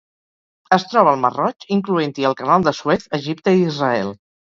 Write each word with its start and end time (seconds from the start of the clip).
Es 0.77 0.85
troba 0.93 1.11
al 1.15 1.19
Mar 1.25 1.29
Roig, 1.35 1.65
incloent-hi 1.75 2.25
el 2.29 2.37
Canal 2.39 2.65
de 2.69 2.73
Suez, 2.79 3.05
Egipte 3.19 3.55
i 3.59 3.63
Israel. 3.67 4.11